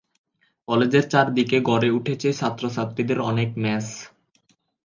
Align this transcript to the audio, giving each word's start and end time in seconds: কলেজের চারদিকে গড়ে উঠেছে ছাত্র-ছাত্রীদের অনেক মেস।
কলেজের 0.67 1.05
চারদিকে 1.09 1.57
গড়ে 1.61 1.89
উঠেছে 1.91 2.29
ছাত্র-ছাত্রীদের 2.33 3.19
অনেক 3.29 3.49
মেস। 3.63 3.87